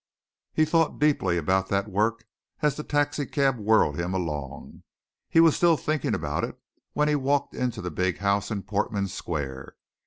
He 0.51 0.65
thought 0.65 0.97
deeply 0.97 1.37
about 1.37 1.67
that 1.69 1.87
work 1.87 2.25
as 2.63 2.75
the 2.75 2.83
taxi 2.83 3.27
cab 3.27 3.59
whirled 3.59 3.99
him 3.99 4.15
along; 4.15 4.81
he 5.29 5.39
was 5.39 5.55
still 5.55 5.77
thinking 5.77 6.15
about 6.15 6.43
it 6.43 6.57
when 6.93 7.07
he 7.07 7.13
walked 7.15 7.53
into 7.53 7.83
the 7.83 7.91
big 7.91 8.17
house 8.17 8.49
in 8.49 8.63
Portman 8.63 9.09
Square. 9.09 9.75